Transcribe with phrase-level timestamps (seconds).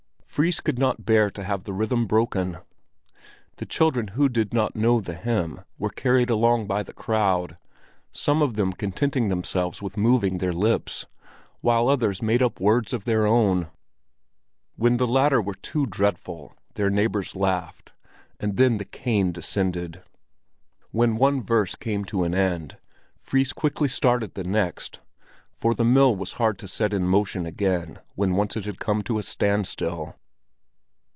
[0.33, 2.59] Fris could not bear to have the rhythm broken.
[3.57, 7.57] The children who did not know the hymn were carried along by the crowd,
[8.13, 11.05] some of them contenting themselves with moving their lips,
[11.59, 13.67] while others made up words of their own.
[14.77, 17.91] When the latter were too dreadful, their neighbors laughed,
[18.39, 20.01] and then the cane descended.
[20.91, 22.77] When one verse came to an end,
[23.19, 25.01] Fris quickly started the next;
[25.51, 29.01] for the mill was hard to set in motion again when once it had come
[29.03, 30.15] to a standstill.